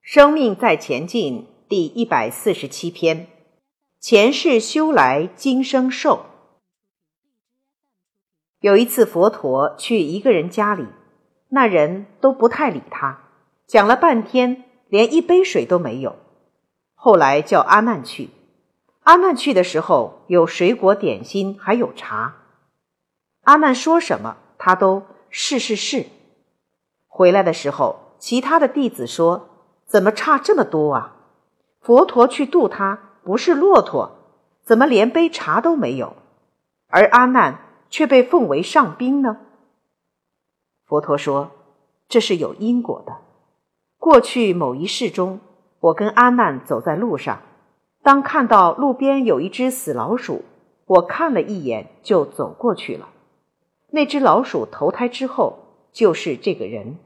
[0.00, 3.26] 生命在前进，第一百四十七篇：
[3.98, 6.26] 前世修来，今生受。
[8.60, 10.86] 有一次，佛陀去一个人家里，
[11.48, 13.20] 那人都不太理他，
[13.66, 16.16] 讲了半天，连一杯水都没有。
[16.94, 18.30] 后来叫阿难去，
[19.00, 22.36] 阿难去的时候，有水果点心，还有茶。
[23.42, 26.06] 阿难说什么，他都是是是。
[27.06, 29.50] 回来的时候，其他的弟子说。
[29.86, 31.14] 怎么差这么多啊？
[31.82, 34.12] 佛陀去渡他不是骆驼，
[34.62, 36.16] 怎么连杯茶都没有？
[36.88, 37.58] 而阿难
[37.90, 39.36] 却被奉为上宾呢？
[40.86, 41.50] 佛陀说
[42.08, 43.18] ：“这是有因果的。
[43.98, 45.38] 过去某一世中，
[45.80, 47.42] 我跟阿难走在路上，
[48.02, 50.42] 当看到路边有一只死老鼠，
[50.86, 53.10] 我看了一眼就走过去了。
[53.90, 55.58] 那只老鼠投胎之后
[55.92, 56.96] 就是这个人，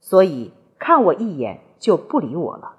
[0.00, 0.52] 所以
[0.84, 2.76] 看我一眼。”就不理我了。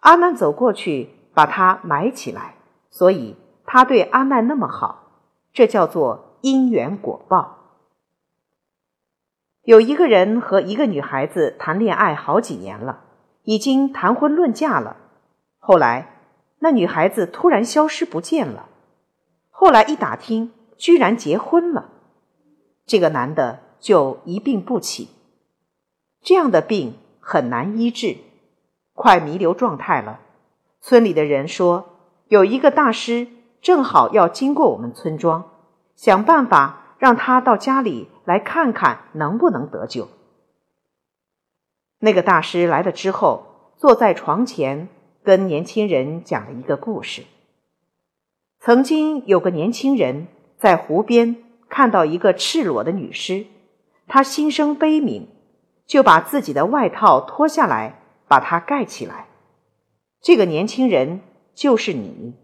[0.00, 2.56] 阿难走过去，把他埋起来，
[2.90, 7.58] 所以他对阿难那么好，这叫做因缘果报。
[9.62, 13.04] 有一个人和一个女孩子谈恋爱好几年了，
[13.44, 14.96] 已经谈婚论嫁了。
[15.60, 16.16] 后来
[16.58, 18.66] 那女孩子突然消失不见了，
[19.50, 21.88] 后来一打听，居然结婚了。
[22.84, 25.10] 这个男的就一病不起，
[26.20, 26.94] 这样的病。
[27.30, 28.16] 很难医治，
[28.94, 30.20] 快弥留状态了。
[30.80, 31.98] 村里的人说，
[32.28, 33.26] 有一个大师
[33.60, 35.44] 正好要经过我们村庄，
[35.94, 40.08] 想办法让他到家里来看看能不能得救。
[41.98, 44.88] 那个大师来了之后，坐在床前
[45.22, 47.24] 跟年轻人讲了一个故事。
[48.58, 51.36] 曾经有个年轻人在湖边
[51.68, 53.44] 看到一个赤裸的女尸，
[54.06, 55.26] 他心生悲悯。
[55.88, 59.26] 就把自己的外套脱下来，把它盖起来。
[60.20, 61.22] 这个年轻人
[61.54, 62.34] 就是你，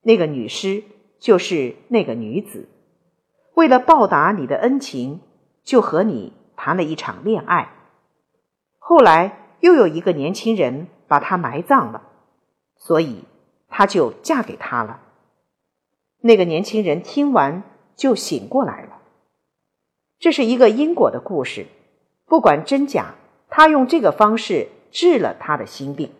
[0.00, 0.82] 那个女尸
[1.20, 2.70] 就是那个女子。
[3.54, 5.20] 为了报答你的恩情，
[5.62, 7.70] 就和你谈了一场恋爱。
[8.78, 12.02] 后来又有一个年轻人把她埋葬了，
[12.76, 13.24] 所以
[13.68, 15.02] 她就嫁给他了。
[16.20, 17.62] 那个年轻人听完
[17.94, 19.02] 就醒过来了。
[20.18, 21.66] 这是一个因果的故事。
[22.26, 23.14] 不管真假，
[23.48, 26.12] 他用这个方式治了他的心病。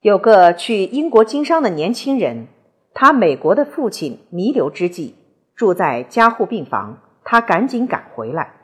[0.00, 2.48] 有个去英国经商的年轻人，
[2.92, 5.14] 他美国的父亲弥留之际
[5.54, 8.54] 住在加护病房，他赶紧赶回来。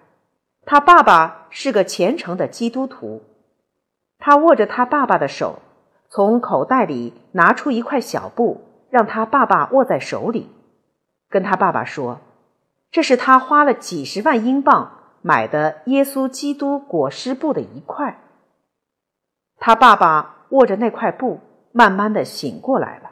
[0.67, 3.23] 他爸爸是个虔诚的基督徒，
[4.19, 5.61] 他握着他爸爸的手，
[6.09, 8.61] 从口袋里拿出一块小布，
[8.91, 10.51] 让他爸爸握在手里，
[11.31, 12.21] 跟他爸爸说。
[12.91, 18.23] 这是他花了几十万英镑买的耶稣基督裹尸布的一块。
[19.57, 21.41] 他爸爸握着那块布，
[21.73, 23.11] 慢慢的醒过来了。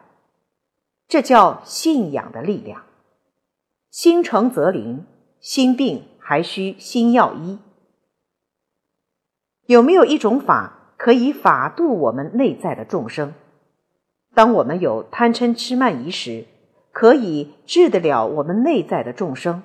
[1.09, 2.84] 这叫信仰的力量。
[3.91, 5.04] 心诚则灵，
[5.41, 7.58] 心病还需心药医。
[9.66, 13.34] 有没有一种法可以法度我们内在的众生？
[14.34, 16.47] 当我们有贪嗔痴慢疑时。
[16.98, 19.62] 可以治得了我们内在的众生，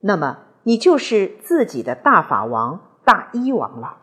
[0.00, 3.98] 那么你就是自己的大法王、大医王了。